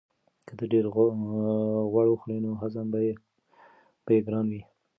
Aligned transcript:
که 0.47 0.53
ته 0.59 0.65
ډېر 0.73 0.85
غوړ 1.91 2.05
وخورې 2.09 2.37
نو 2.45 2.51
هضم 2.61 2.85
به 2.91 2.99
یې 3.05 3.13
ګران 4.25 4.47
وي. 4.51 4.63